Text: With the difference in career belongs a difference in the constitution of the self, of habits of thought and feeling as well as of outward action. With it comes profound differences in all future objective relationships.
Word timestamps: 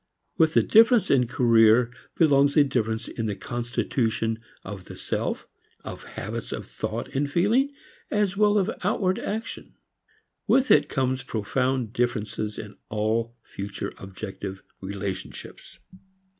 With 0.35 0.55
the 0.55 0.63
difference 0.63 1.11
in 1.11 1.27
career 1.27 1.91
belongs 2.15 2.57
a 2.57 2.63
difference 2.63 3.07
in 3.07 3.27
the 3.27 3.35
constitution 3.35 4.39
of 4.63 4.85
the 4.85 4.95
self, 4.95 5.47
of 5.83 6.05
habits 6.15 6.51
of 6.51 6.65
thought 6.65 7.09
and 7.13 7.29
feeling 7.29 7.71
as 8.09 8.35
well 8.35 8.57
as 8.57 8.67
of 8.67 8.79
outward 8.83 9.19
action. 9.19 9.75
With 10.47 10.71
it 10.71 10.89
comes 10.89 11.21
profound 11.21 11.93
differences 11.93 12.57
in 12.57 12.77
all 12.89 13.35
future 13.43 13.93
objective 13.99 14.63
relationships. 14.81 15.77